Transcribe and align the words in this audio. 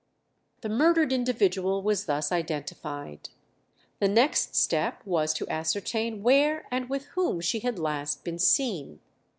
The 0.61 0.69
murdered 0.69 1.13
individual 1.13 1.83
was 1.83 2.07
thus 2.07 2.31
identified. 2.31 3.29
The 3.99 4.07
next 4.07 4.55
step 4.55 5.05
was 5.05 5.31
to 5.35 5.47
ascertain 5.47 6.23
where 6.23 6.65
and 6.71 6.89
with 6.89 7.05
whom 7.13 7.39
she 7.39 7.59
had 7.59 7.77
last 7.77 8.23
been 8.23 8.39
seen. 8.39 8.99